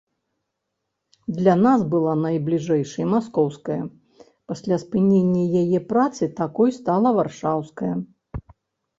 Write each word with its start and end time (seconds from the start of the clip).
Для 1.39 1.53
нас 1.65 1.81
была 1.93 2.13
найбліжэйшай 2.25 3.05
маскоўская, 3.13 3.77
пасля 4.53 4.75
спынення 4.85 5.43
яе 5.65 5.79
працы 5.91 6.23
такой 6.41 6.73
стала 6.79 7.09
варшаўская. 7.19 7.91